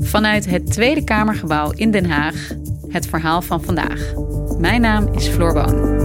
[0.00, 2.50] Vanuit het Tweede Kamergebouw in Den Haag,
[2.88, 4.14] het verhaal van vandaag.
[4.58, 6.04] Mijn naam is Floor Boon.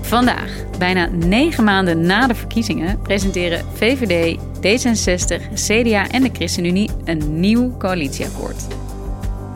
[0.00, 7.40] Vandaag, bijna negen maanden na de verkiezingen, presenteren VVD, D66, CDA en de ChristenUnie een
[7.40, 8.66] nieuw coalitieakkoord.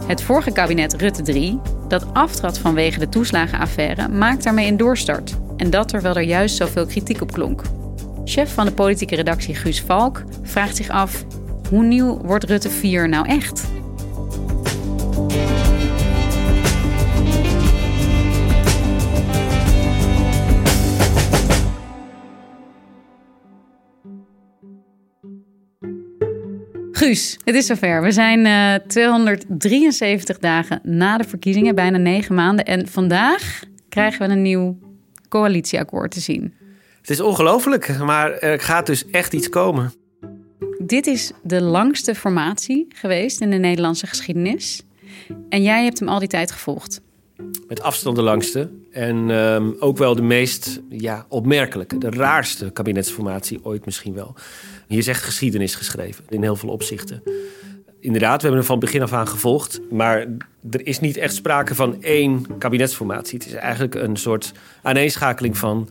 [0.07, 5.37] Het vorige kabinet Rutte 3, dat aftrad vanwege de toeslagenaffaire, maakt daarmee een doorstart.
[5.57, 7.63] En dat terwijl er juist zoveel kritiek op klonk.
[8.25, 11.25] Chef van de politieke redactie Guus Valk vraagt zich af:
[11.71, 13.65] hoe nieuw wordt Rutte 4 nou echt?
[27.07, 28.03] Guus, het is zover.
[28.03, 32.65] We zijn uh, 273 dagen na de verkiezingen, bijna negen maanden.
[32.65, 34.79] En vandaag krijgen we een nieuw
[35.29, 36.55] coalitieakkoord te zien.
[37.01, 39.93] Het is ongelooflijk, maar er gaat dus echt iets komen.
[40.79, 44.83] Dit is de langste formatie geweest in de Nederlandse geschiedenis.
[45.49, 47.01] En jij hebt hem al die tijd gevolgd.
[47.69, 48.71] Met afstand de langste.
[48.91, 54.35] En um, ook wel de meest ja, opmerkelijke, de raarste kabinetsformatie ooit misschien wel.
[54.87, 57.23] Hier is echt geschiedenis geschreven in heel veel opzichten.
[58.01, 59.81] Inderdaad, we hebben hem van begin af aan gevolgd.
[59.91, 60.19] Maar
[60.71, 63.39] er is niet echt sprake van één kabinetsformatie.
[63.39, 65.89] Het is eigenlijk een soort aaneenschakeling van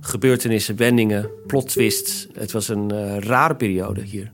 [0.00, 2.26] gebeurtenissen, wendingen, plot twists.
[2.32, 4.32] Het was een uh, rare periode hier.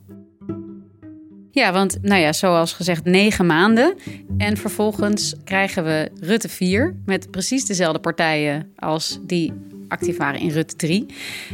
[1.54, 3.96] Ja, want nou ja, zoals gezegd, negen maanden.
[4.38, 9.52] En vervolgens krijgen we Rutte 4 met precies dezelfde partijen als die
[9.88, 11.06] actief waren in Rutte 3.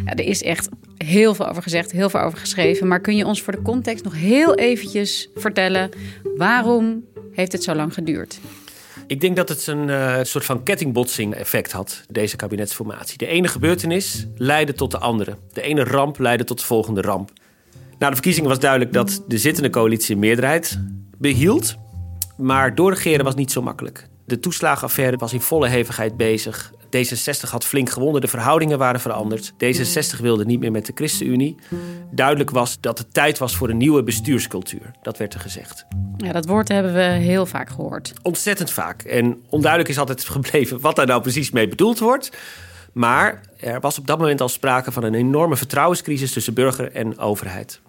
[0.05, 2.89] Ja, er is echt heel veel over gezegd, heel veel over geschreven.
[2.89, 5.91] Maar kun je ons voor de context nog heel eventjes vertellen...
[6.37, 8.41] waarom heeft het zo lang geduurd?
[9.07, 13.19] Ik denk dat het een uh, soort van kettingbotsing effect had, deze kabinetsformatie.
[13.19, 15.37] De ene gebeurtenis leidde tot de andere.
[15.53, 17.31] De ene ramp leidde tot de volgende ramp.
[18.01, 20.79] Na de verkiezingen was duidelijk dat de zittende coalitie een meerderheid
[21.19, 21.77] behield.
[22.37, 24.09] Maar doorregeren was niet zo makkelijk.
[24.25, 26.73] De toeslagenaffaire was in volle hevigheid bezig.
[26.97, 29.53] D66 had flink gewonnen, de verhoudingen waren veranderd.
[29.53, 31.57] D66 wilde niet meer met de ChristenUnie.
[32.11, 34.91] Duidelijk was dat het tijd was voor een nieuwe bestuurscultuur.
[35.03, 35.87] Dat werd er gezegd.
[36.17, 38.13] Ja, dat woord hebben we heel vaak gehoord.
[38.23, 39.03] Ontzettend vaak.
[39.03, 42.31] En onduidelijk is altijd gebleven wat daar nou precies mee bedoeld wordt.
[42.93, 47.19] Maar er was op dat moment al sprake van een enorme vertrouwenscrisis tussen burger en
[47.19, 47.81] overheid.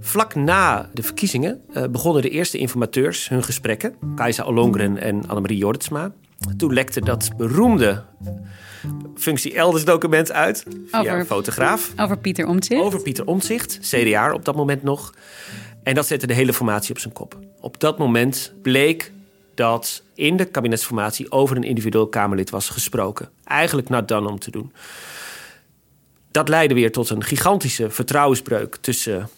[0.00, 3.94] Vlak na de verkiezingen uh, begonnen de eerste informateurs hun gesprekken.
[4.14, 6.12] Kajsa Ollongren en Annemarie Jorritsma.
[6.56, 8.04] Toen lekte dat beroemde
[9.14, 10.64] functie elders document uit.
[10.86, 11.92] Via over, een fotograaf.
[11.96, 12.80] Over Pieter Omtzigt.
[12.82, 15.14] Over Pieter Omtzigt, CDA op dat moment nog.
[15.82, 17.38] En dat zette de hele formatie op zijn kop.
[17.60, 19.12] Op dat moment bleek
[19.62, 23.28] dat in de kabinetsformatie over een individueel Kamerlid was gesproken.
[23.44, 24.72] Eigenlijk not dan om te doen.
[26.30, 29.28] Dat leidde weer tot een gigantische vertrouwensbreuk tussen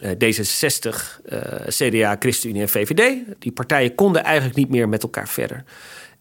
[0.00, 0.88] uh, D66,
[1.28, 3.16] uh, CDA, ChristenUnie en VVD.
[3.38, 5.64] Die partijen konden eigenlijk niet meer met elkaar verder.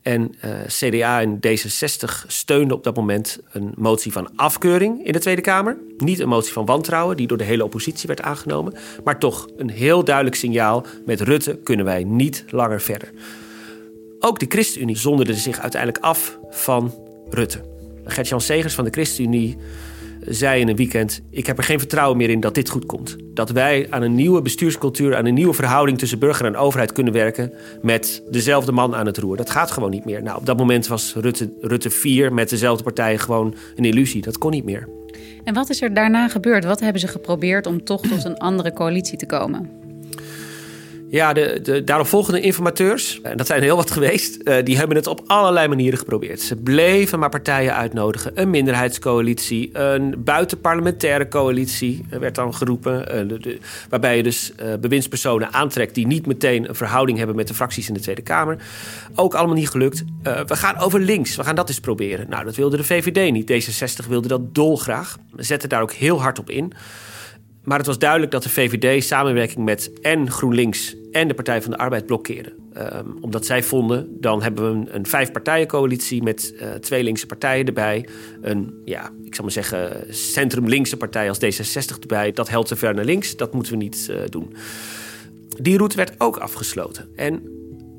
[0.02, 5.20] En uh, CDA en D66 steunden op dat moment een motie van afkeuring in de
[5.20, 5.78] Tweede Kamer.
[5.98, 8.74] Niet een motie van wantrouwen, die door de hele oppositie werd aangenomen.
[9.04, 13.12] Maar toch een heel duidelijk signaal: met Rutte kunnen wij niet langer verder.
[14.26, 16.94] Ook de ChristenUnie zonderde zich uiteindelijk af van
[17.30, 17.60] Rutte.
[18.06, 19.58] Gert-Jan Segers van de ChristenUnie
[20.20, 23.16] zei in een weekend: Ik heb er geen vertrouwen meer in dat dit goed komt.
[23.34, 27.14] Dat wij aan een nieuwe bestuurscultuur, aan een nieuwe verhouding tussen burger en overheid kunnen
[27.14, 29.38] werken met dezelfde man aan het roer.
[29.38, 30.24] Dat gaat gewoon niet meer.
[30.24, 34.22] Nou, op dat moment was Rutte, Rutte 4 met dezelfde partijen gewoon een illusie.
[34.22, 34.88] Dat kon niet meer.
[35.44, 36.66] En wat is er daarna gebeurd?
[36.66, 39.83] Wat hebben ze geprobeerd om toch tot een andere coalitie te komen?
[41.14, 45.08] Ja, de, de daaropvolgende informateurs, en dat zijn heel wat geweest, uh, die hebben het
[45.08, 46.42] op allerlei manieren geprobeerd.
[46.42, 48.32] Ze bleven maar partijen uitnodigen.
[48.36, 53.06] Een minderheidscoalitie, een buitenparlementaire coalitie werd dan geroepen.
[53.90, 57.94] Waarbij je dus bewindspersonen aantrekt die niet meteen een verhouding hebben met de fracties in
[57.94, 58.58] de Tweede Kamer.
[59.16, 60.04] Ook allemaal niet gelukt.
[60.24, 62.30] we gaan over links, we gaan dat eens proberen.
[62.30, 63.52] Nou, dat wilde de VVD niet.
[63.52, 65.18] D66 wilde dat dolgraag.
[65.32, 66.74] We zetten daar ook heel hard op in.
[67.64, 71.72] Maar het was duidelijk dat de VVD samenwerking met en GroenLinks en de Partij van
[71.72, 72.54] de Arbeid blokkeerde.
[72.78, 78.08] Um, omdat zij vonden, dan hebben we een, vijfpartijencoalitie met uh, twee linkse partijen erbij.
[78.42, 82.32] Een, ja, ik zal maar zeggen, centrum-linkse partij als D66 erbij.
[82.32, 84.56] Dat helpt te ver naar links, dat moeten we niet uh, doen.
[85.62, 87.10] Die route werd ook afgesloten.
[87.16, 87.42] En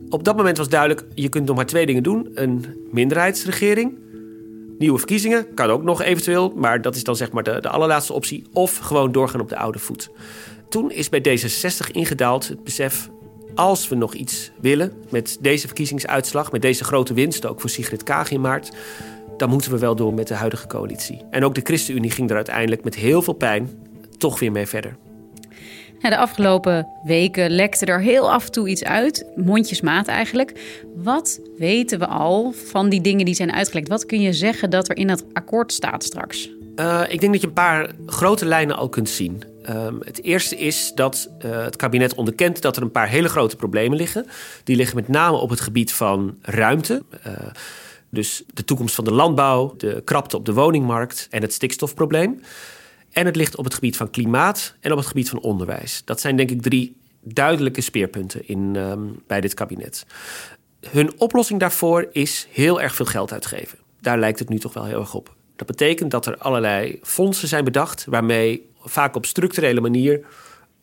[0.08, 2.30] op dat moment was duidelijk, je kunt nog maar twee dingen doen.
[2.34, 3.98] Een minderheidsregering
[4.78, 8.12] Nieuwe verkiezingen kan ook nog eventueel, maar dat is dan zeg maar de, de allerlaatste
[8.12, 8.44] optie.
[8.52, 10.10] Of gewoon doorgaan op de oude voet.
[10.68, 13.10] Toen is bij D66 ingedaald het besef
[13.54, 18.02] als we nog iets willen met deze verkiezingsuitslag, met deze grote winst, ook voor Sigrid
[18.02, 18.70] Kaag in maart,
[19.36, 21.22] dan moeten we wel door met de huidige coalitie.
[21.30, 23.70] En ook de ChristenUnie ging er uiteindelijk met heel veel pijn
[24.18, 24.96] toch weer mee verder
[26.10, 30.52] de afgelopen weken lekte er heel af en toe iets uit, mondjesmaat eigenlijk.
[30.96, 33.88] Wat weten we al van die dingen die zijn uitgelekt?
[33.88, 36.50] Wat kun je zeggen dat er in het akkoord staat straks?
[36.76, 39.42] Uh, ik denk dat je een paar grote lijnen al kunt zien.
[39.68, 43.56] Uh, het eerste is dat uh, het kabinet onderkent dat er een paar hele grote
[43.56, 44.26] problemen liggen.
[44.64, 47.02] Die liggen met name op het gebied van ruimte.
[47.26, 47.32] Uh,
[48.10, 52.40] dus de toekomst van de landbouw, de krapte op de woningmarkt en het stikstofprobleem.
[53.14, 56.02] En het ligt op het gebied van klimaat en op het gebied van onderwijs.
[56.04, 60.06] Dat zijn denk ik drie duidelijke speerpunten in, um, bij dit kabinet.
[60.80, 63.78] Hun oplossing daarvoor is heel erg veel geld uitgeven.
[64.00, 65.34] Daar lijkt het nu toch wel heel erg op.
[65.56, 70.26] Dat betekent dat er allerlei fondsen zijn bedacht waarmee vaak op structurele manier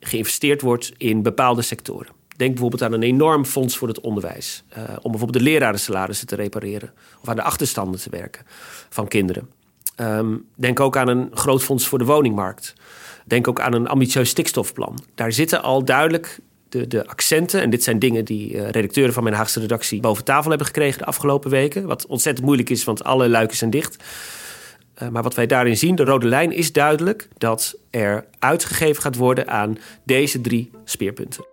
[0.00, 2.12] geïnvesteerd wordt in bepaalde sectoren.
[2.36, 4.64] Denk bijvoorbeeld aan een enorm fonds voor het onderwijs.
[4.70, 6.92] Uh, om bijvoorbeeld de lerarensalarissen te repareren.
[7.20, 8.42] Of aan de achterstanden te werken
[8.88, 9.48] van kinderen.
[9.96, 12.74] Um, denk ook aan een groot fonds voor de woningmarkt.
[13.24, 14.98] Denk ook aan een ambitieus stikstofplan.
[15.14, 17.60] Daar zitten al duidelijk de, de accenten.
[17.60, 20.98] En dit zijn dingen die uh, redacteuren van mijn Haagse redactie boven tafel hebben gekregen
[20.98, 21.86] de afgelopen weken.
[21.86, 24.04] Wat ontzettend moeilijk is, want alle luiken zijn dicht.
[25.02, 29.16] Uh, maar wat wij daarin zien, de rode lijn is duidelijk dat er uitgegeven gaat
[29.16, 31.44] worden aan deze drie speerpunten.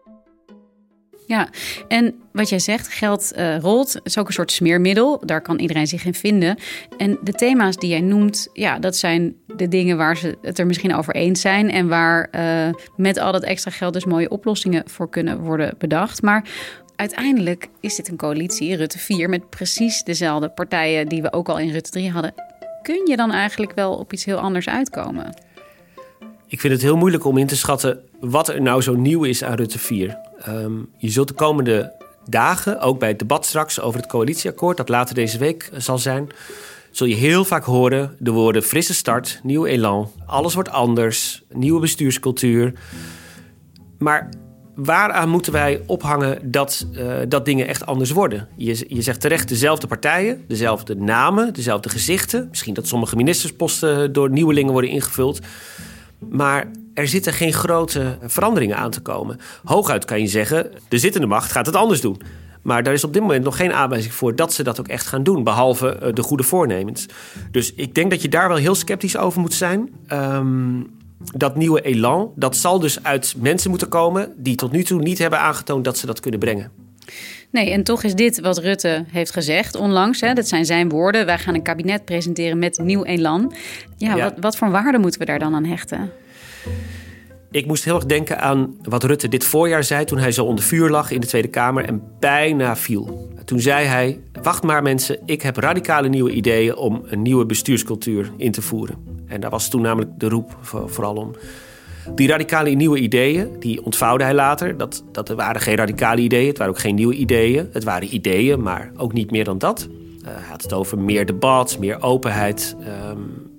[1.30, 1.50] Ja,
[1.88, 5.22] en wat jij zegt, geld uh, rolt, is ook een soort smeermiddel.
[5.26, 6.58] Daar kan iedereen zich in vinden.
[6.98, 10.66] En de thema's die jij noemt, ja, dat zijn de dingen waar ze het er
[10.66, 11.72] misschien over eens zijn.
[11.72, 16.22] En waar uh, met al dat extra geld dus mooie oplossingen voor kunnen worden bedacht.
[16.22, 16.50] Maar
[16.96, 21.60] uiteindelijk is dit een coalitie, Rutte 4, met precies dezelfde partijen die we ook al
[21.60, 22.34] in Rutte 3 hadden.
[22.82, 25.34] Kun je dan eigenlijk wel op iets heel anders uitkomen?
[26.50, 29.44] Ik vind het heel moeilijk om in te schatten wat er nou zo nieuw is
[29.44, 30.18] aan Rutte 4.
[30.48, 31.94] Um, je zult de komende
[32.26, 36.30] dagen, ook bij het debat straks over het coalitieakkoord, dat later deze week zal zijn,
[36.92, 41.80] zul je heel vaak horen de woorden frisse start, nieuw elan, alles wordt anders, nieuwe
[41.80, 42.74] bestuurscultuur.
[43.98, 44.30] Maar
[44.76, 48.48] waaraan moeten wij ophangen dat, uh, dat dingen echt anders worden?
[48.56, 52.48] Je, je zegt terecht dezelfde partijen, dezelfde namen, dezelfde gezichten.
[52.50, 55.40] Misschien dat sommige ministersposten door nieuwelingen worden ingevuld.
[56.30, 59.40] Maar er zitten geen grote veranderingen aan te komen.
[59.64, 62.22] Hooguit kan je zeggen, de zittende macht gaat het anders doen.
[62.62, 65.08] Maar daar is op dit moment nog geen aanwijzing voor dat ze dat ook echt
[65.08, 67.06] gaan doen, behalve uh, de goede voornemens.
[67.52, 69.90] Dus ik denk dat je daar wel heel sceptisch over moet zijn.
[70.14, 75.02] Um, dat nieuwe elan, dat zal dus uit mensen moeten komen die tot nu toe
[75.02, 76.72] niet hebben aangetoond dat ze dat kunnen brengen.
[77.52, 80.22] Nee, en toch is dit wat Rutte heeft gezegd onlangs.
[80.22, 81.26] Hè, dat zijn zijn woorden.
[81.26, 83.54] Wij gaan een kabinet presenteren met nieuw elan.
[83.98, 84.24] Ja, ja.
[84.24, 86.12] Wat, wat voor waarde moeten we daar dan aan hechten?
[87.52, 90.64] Ik moest heel erg denken aan wat Rutte dit voorjaar zei toen hij zo onder
[90.64, 93.30] vuur lag in de Tweede Kamer en bijna viel.
[93.46, 98.32] Toen zei hij: Wacht maar mensen, ik heb radicale nieuwe ideeën om een nieuwe bestuurscultuur
[98.38, 98.96] in te voeren.
[99.28, 101.36] En daar was toen namelijk de roep vooral om.
[102.16, 104.78] Die radicale nieuwe ideeën, die ontvouwde hij later.
[104.78, 107.70] Dat, dat waren geen radicale ideeën, het waren ook geen nieuwe ideeën.
[107.72, 109.88] Het waren ideeën, maar ook niet meer dan dat.
[109.90, 112.76] Uh, hij had het over meer debat, meer openheid,
[113.10, 113.52] um,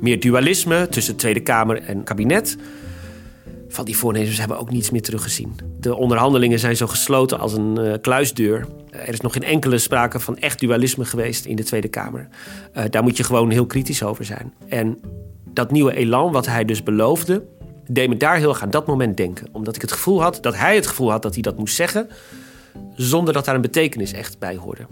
[0.00, 2.56] meer dualisme tussen Tweede Kamer en kabinet.
[3.68, 5.54] Van die voornemens hebben we ook niets meer teruggezien.
[5.80, 8.66] De onderhandelingen zijn zo gesloten als een uh, kluisdeur.
[8.90, 12.28] Er is nog geen enkele sprake van echt dualisme geweest in de Tweede Kamer.
[12.76, 14.52] Uh, daar moet je gewoon heel kritisch over zijn.
[14.68, 14.98] En
[15.52, 17.42] dat nieuwe elan, wat hij dus beloofde,
[17.88, 19.48] deed me daar heel erg aan dat moment denken.
[19.52, 22.08] Omdat ik het gevoel had dat hij het gevoel had dat hij dat moest zeggen,
[22.94, 24.86] zonder dat daar een betekenis echt bij hoorde.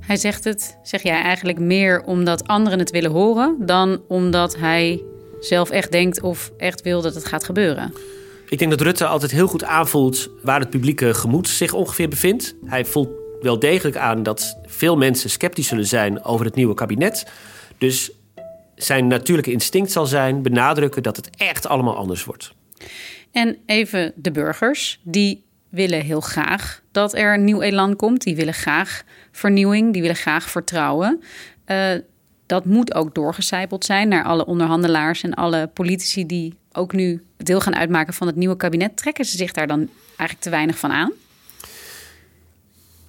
[0.00, 5.02] Hij zegt het, zeg jij eigenlijk meer omdat anderen het willen horen dan omdat hij
[5.40, 7.92] zelf echt denkt of echt wil dat het gaat gebeuren?
[8.48, 12.54] Ik denk dat Rutte altijd heel goed aanvoelt waar het publieke gemoed zich ongeveer bevindt.
[12.64, 13.08] Hij voelt
[13.40, 17.26] wel degelijk aan dat veel mensen sceptisch zullen zijn over het nieuwe kabinet.
[17.78, 18.12] Dus
[18.82, 22.52] zijn natuurlijke instinct zal zijn benadrukken dat het echt allemaal anders wordt.
[23.32, 28.22] En even de burgers, die willen heel graag dat er een nieuw elan komt.
[28.22, 31.22] Die willen graag vernieuwing, die willen graag vertrouwen.
[31.66, 31.90] Uh,
[32.46, 37.60] dat moet ook doorgecijpeld zijn naar alle onderhandelaars en alle politici die ook nu deel
[37.60, 38.96] gaan uitmaken van het nieuwe kabinet.
[38.96, 41.12] Trekken ze zich daar dan eigenlijk te weinig van aan?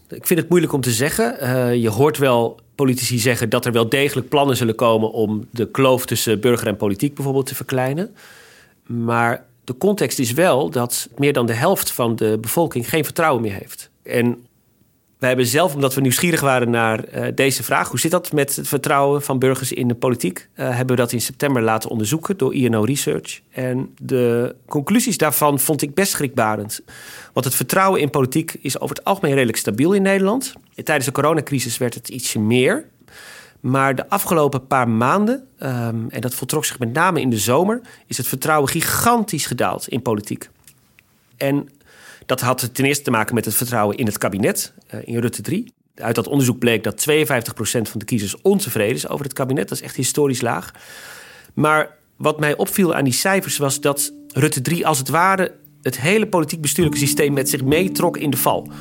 [0.09, 1.37] Ik vind het moeilijk om te zeggen.
[1.41, 5.71] Uh, je hoort wel politici zeggen dat er wel degelijk plannen zullen komen om de
[5.71, 8.15] kloof tussen burger en politiek bijvoorbeeld te verkleinen.
[8.85, 13.41] Maar de context is wel dat meer dan de helft van de bevolking geen vertrouwen
[13.41, 13.89] meer heeft.
[14.03, 14.45] En
[15.21, 18.55] wij hebben zelf, omdat we nieuwsgierig waren naar uh, deze vraag, hoe zit dat met
[18.55, 22.37] het vertrouwen van burgers in de politiek, uh, hebben we dat in september laten onderzoeken
[22.37, 23.41] door INO Research.
[23.51, 26.81] En de conclusies daarvan vond ik best schrikbarend.
[27.33, 30.53] Want het vertrouwen in politiek is over het algemeen redelijk stabiel in Nederland.
[30.75, 32.85] Tijdens de coronacrisis werd het ietsje meer.
[33.59, 37.81] Maar de afgelopen paar maanden, um, en dat voltrok zich met name in de zomer,
[38.07, 40.49] is het vertrouwen gigantisch gedaald in politiek.
[41.37, 41.69] En
[42.25, 45.41] dat had ten eerste te maken met het vertrouwen in het kabinet, uh, in Rutte
[45.41, 45.73] 3.
[45.95, 49.69] Uit dat onderzoek bleek dat 52% van de kiezers ontevreden is over het kabinet.
[49.69, 50.71] Dat is echt historisch laag.
[51.53, 55.51] Maar wat mij opviel aan die cijfers was dat Rutte 3 als het ware
[55.81, 58.71] het hele politiek-bestuurlijke systeem met zich meetrok in de val.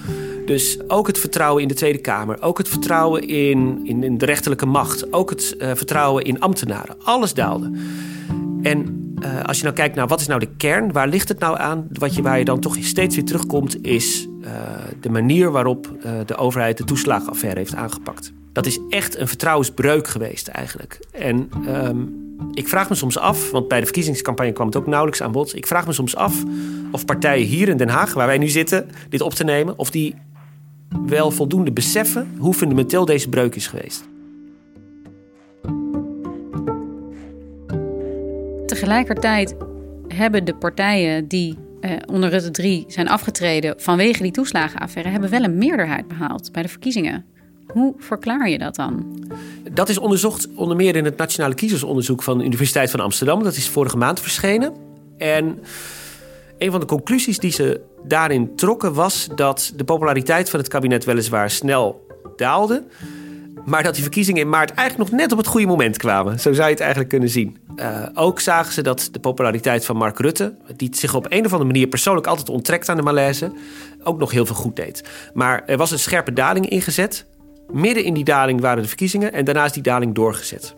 [0.50, 4.24] Dus ook het vertrouwen in de Tweede Kamer, ook het vertrouwen in, in, in de
[4.24, 6.96] rechterlijke macht, ook het uh, vertrouwen in ambtenaren.
[7.04, 7.70] Alles daalde.
[8.62, 11.38] En uh, als je nou kijkt naar wat is nou de kern, waar ligt het
[11.38, 11.88] nou aan?
[11.92, 14.50] Wat je, waar je dan toch steeds weer terugkomt, is uh,
[15.00, 15.90] de manier waarop
[16.26, 18.32] de overheid de toeslagenaffaire heeft aangepakt.
[18.52, 21.00] Dat is echt een vertrouwensbreuk geweest eigenlijk.
[21.12, 22.14] En um,
[22.52, 25.56] ik vraag me soms af, want bij de verkiezingscampagne kwam het ook nauwelijks aan bod.
[25.56, 26.42] Ik vraag me soms af
[26.92, 29.90] of partijen hier in Den Haag, waar wij nu zitten, dit op te nemen, of
[29.90, 30.14] die
[31.06, 34.08] wel voldoende beseffen hoe fundamenteel deze breuk is geweest.
[38.66, 39.54] Tegelijkertijd
[40.08, 45.42] hebben de partijen die eh, onder Rutte 3 zijn afgetreden vanwege die toeslagenaffaire, hebben wel
[45.42, 47.24] een meerderheid behaald bij de verkiezingen.
[47.66, 49.24] Hoe verklaar je dat dan?
[49.72, 53.42] Dat is onderzocht onder meer in het Nationale Kiezersonderzoek van de Universiteit van Amsterdam.
[53.42, 54.72] Dat is vorige maand verschenen.
[55.18, 55.58] En
[56.60, 61.04] een van de conclusies die ze daarin trokken was dat de populariteit van het kabinet
[61.04, 62.84] weliswaar snel daalde.
[63.64, 66.40] Maar dat die verkiezingen in maart eigenlijk nog net op het goede moment kwamen.
[66.40, 67.58] Zo zou je het eigenlijk kunnen zien.
[67.76, 71.52] Uh, ook zagen ze dat de populariteit van Mark Rutte, die zich op een of
[71.52, 73.52] andere manier persoonlijk altijd onttrekt aan de malaise,
[74.02, 75.04] ook nog heel veel goed deed.
[75.34, 77.26] Maar er was een scherpe daling ingezet.
[77.72, 80.74] Midden in die daling waren de verkiezingen en daarna is die daling doorgezet.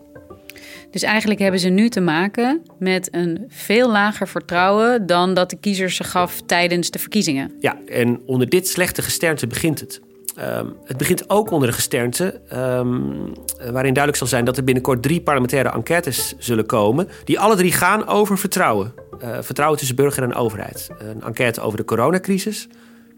[0.93, 5.57] Dus eigenlijk hebben ze nu te maken met een veel lager vertrouwen dan dat de
[5.59, 7.51] kiezer ze gaf tijdens de verkiezingen.
[7.59, 10.01] Ja, en onder dit slechte gesternte begint het.
[10.39, 15.03] Um, het begint ook onder de gesternte, um, waarin duidelijk zal zijn dat er binnenkort
[15.03, 18.93] drie parlementaire enquêtes zullen komen, die alle drie gaan over vertrouwen.
[19.23, 20.89] Uh, vertrouwen tussen burger en overheid.
[20.97, 22.67] Een enquête over de coronacrisis,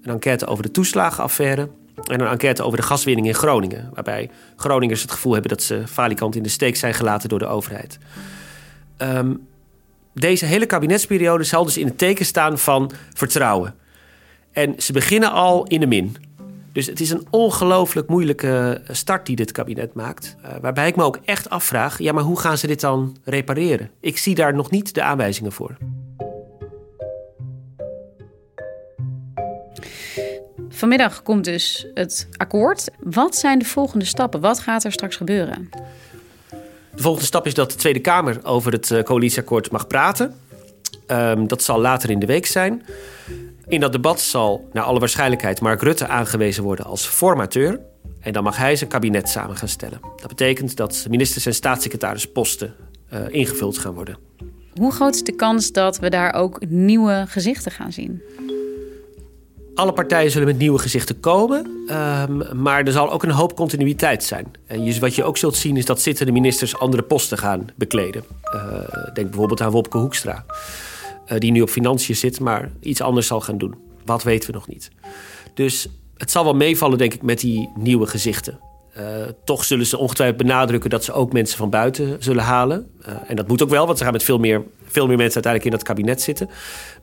[0.01, 1.70] een enquête over de toeslagenaffaire
[2.03, 3.89] en een enquête over de gaswinning in Groningen.
[3.93, 7.47] Waarbij Groningers het gevoel hebben dat ze falikant in de steek zijn gelaten door de
[7.47, 7.99] overheid.
[8.97, 9.47] Um,
[10.13, 13.75] deze hele kabinetsperiode zal dus in het teken staan van vertrouwen.
[14.51, 16.15] En ze beginnen al in de min.
[16.71, 20.35] Dus het is een ongelooflijk moeilijke start die dit kabinet maakt.
[20.45, 23.89] Uh, waarbij ik me ook echt afvraag: ja, maar hoe gaan ze dit dan repareren?
[23.99, 25.77] Ik zie daar nog niet de aanwijzingen voor.
[30.75, 32.89] Vanmiddag komt dus het akkoord.
[33.00, 34.39] Wat zijn de volgende stappen?
[34.41, 35.70] Wat gaat er straks gebeuren?
[36.96, 40.36] De volgende stap is dat de Tweede Kamer over het eh, coalitieakkoord mag praten.
[41.08, 42.86] Um, dat zal later in de week zijn.
[43.67, 47.79] In dat debat zal naar alle waarschijnlijkheid Mark Rutte aangewezen worden als formateur.
[48.20, 50.00] En dan mag hij zijn kabinet samen gaan stellen.
[50.17, 52.74] Dat betekent dat ministers en staatssecretarisposten
[53.13, 54.17] uh, ingevuld gaan worden.
[54.74, 58.22] Hoe groot is de kans dat we daar ook nieuwe gezichten gaan zien?
[59.75, 64.24] Alle partijen zullen met nieuwe gezichten komen, um, maar er zal ook een hoop continuïteit
[64.24, 64.46] zijn.
[64.65, 68.24] En wat je ook zult zien is dat zittende ministers andere posten gaan bekleden.
[68.55, 68.62] Uh,
[69.13, 70.46] denk bijvoorbeeld aan Wopke Hoekstra,
[71.27, 73.75] uh, die nu op financiën zit, maar iets anders zal gaan doen.
[74.05, 74.91] Wat weten we nog niet.
[75.53, 78.60] Dus het zal wel meevallen, denk ik, met die nieuwe gezichten.
[78.99, 79.03] Uh,
[79.43, 82.91] toch zullen ze ongetwijfeld benadrukken dat ze ook mensen van buiten zullen halen.
[83.07, 85.43] Uh, en dat moet ook wel, want ze gaan met veel meer, veel meer mensen
[85.43, 86.49] uiteindelijk in dat kabinet zitten.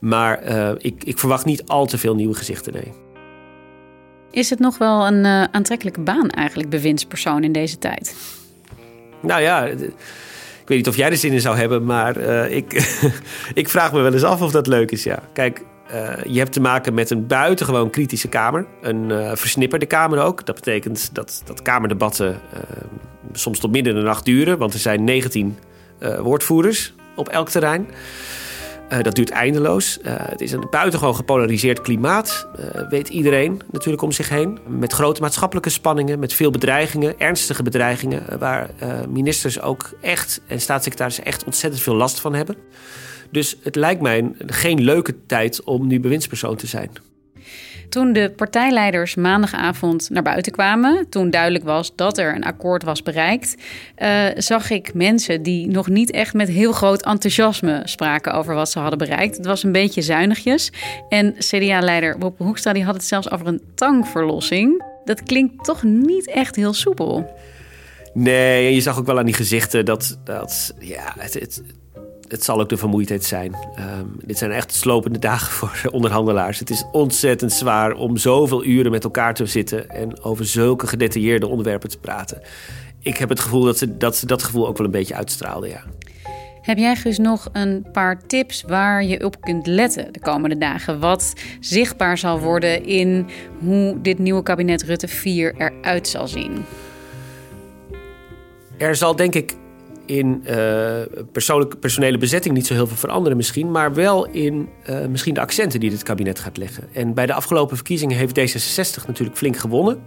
[0.00, 2.92] Maar uh, ik, ik, verwacht niet al te veel nieuwe gezichten, nee.
[4.30, 8.16] Is het nog wel een aantrekkelijke baan eigenlijk, bewindspersoon in deze tijd?
[9.20, 9.78] Nou ja, ik
[10.66, 12.16] weet niet of jij er zin in zou hebben, maar
[12.50, 12.72] ik,
[13.54, 15.22] ik vraag me wel eens af of dat leuk is, ja.
[15.32, 15.62] Kijk,
[16.26, 18.66] je hebt te maken met een buitengewoon kritische Kamer.
[18.80, 20.46] Een uh, versnipperde Kamer ook.
[20.46, 22.60] Dat betekent dat, dat Kamerdebatten uh,
[23.32, 24.58] soms tot midden in de nacht duren.
[24.58, 25.58] Want er zijn 19
[26.20, 27.86] woordvoerders op elk terrein.
[29.02, 29.98] Dat duurt eindeloos.
[30.02, 32.48] Het is een buitengewoon gepolariseerd klimaat,
[32.88, 34.58] weet iedereen natuurlijk om zich heen.
[34.68, 38.70] Met grote maatschappelijke spanningen, met veel bedreigingen, ernstige bedreigingen, waar
[39.08, 42.56] ministers ook echt en staatssecretarissen echt ontzettend veel last van hebben.
[43.32, 46.90] Dus het lijkt mij geen leuke tijd om nu bewindspersoon te zijn.
[47.88, 53.02] Toen de partijleiders maandagavond naar buiten kwamen, toen duidelijk was dat er een akkoord was
[53.02, 53.56] bereikt,
[53.98, 58.70] uh, zag ik mensen die nog niet echt met heel groot enthousiasme spraken over wat
[58.70, 59.36] ze hadden bereikt.
[59.36, 60.72] Het was een beetje zuinigjes.
[61.08, 64.84] En CDA-leider Bob Hoekstra die had het zelfs over een tankverlossing.
[65.04, 67.30] Dat klinkt toch niet echt heel soepel.
[68.14, 71.62] Nee, je zag ook wel aan die gezichten dat, dat ja, het, het,
[72.32, 73.54] het zal ook de vermoeidheid zijn.
[73.78, 76.58] Um, dit zijn echt slopende dagen voor onderhandelaars.
[76.58, 81.46] Het is ontzettend zwaar om zoveel uren met elkaar te zitten en over zulke gedetailleerde
[81.46, 82.42] onderwerpen te praten.
[83.00, 85.68] Ik heb het gevoel dat ze dat, ze dat gevoel ook wel een beetje uitstraalden,
[85.68, 85.82] ja.
[86.62, 91.00] Heb jij dus nog een paar tips waar je op kunt letten de komende dagen?
[91.00, 93.26] Wat zichtbaar zal worden in
[93.58, 96.64] hoe dit nieuwe kabinet Rutte 4 eruit zal zien?
[98.78, 99.54] Er zal denk ik
[100.06, 101.00] in uh,
[101.32, 105.40] persoonlijke, personele bezetting niet zo heel veel veranderen misschien, maar wel in uh, misschien de
[105.40, 106.88] accenten die dit kabinet gaat leggen.
[106.92, 110.00] En bij de afgelopen verkiezingen heeft D66 natuurlijk flink gewonnen.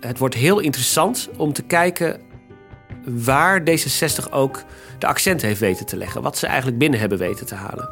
[0.00, 2.20] Het wordt heel interessant om te kijken
[3.04, 4.62] waar D66 ook
[4.98, 7.88] de accenten heeft weten te leggen, wat ze eigenlijk binnen hebben weten te halen.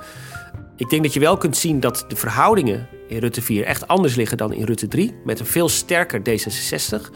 [0.76, 4.14] Ik denk dat je wel kunt zien dat de verhoudingen in Rutte 4 echt anders
[4.14, 7.10] liggen dan in Rutte 3, met een veel sterker D66.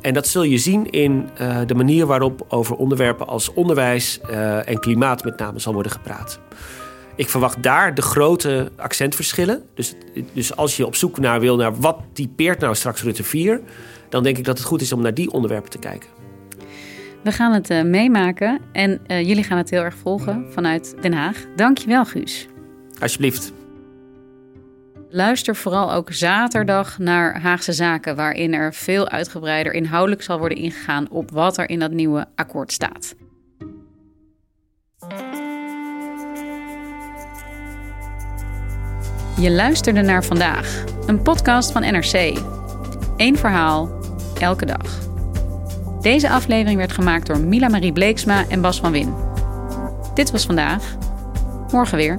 [0.00, 4.68] En dat zul je zien in uh, de manier waarop over onderwerpen als onderwijs uh,
[4.68, 6.40] en klimaat met name zal worden gepraat.
[7.16, 9.62] Ik verwacht daar de grote accentverschillen.
[9.74, 9.94] Dus,
[10.32, 13.60] dus als je op zoek naar wil naar wat typeert nou straks Rutte 4,
[14.08, 16.08] dan denk ik dat het goed is om naar die onderwerpen te kijken.
[17.22, 21.44] We gaan het uh, meemaken en jullie gaan het heel erg volgen vanuit Den Haag.
[21.56, 22.46] Dankjewel, Guus.
[23.00, 23.52] Alsjeblieft.
[25.10, 31.10] Luister vooral ook zaterdag naar Haagse Zaken, waarin er veel uitgebreider inhoudelijk zal worden ingegaan
[31.10, 33.14] op wat er in dat nieuwe akkoord staat.
[39.40, 42.38] Je luisterde naar vandaag, een podcast van NRC.
[43.16, 43.98] Eén verhaal,
[44.40, 44.98] elke dag.
[46.00, 49.14] Deze aflevering werd gemaakt door Mila Marie Bleeksma en Bas van Win.
[50.14, 50.96] Dit was vandaag.
[51.70, 52.18] Morgen weer.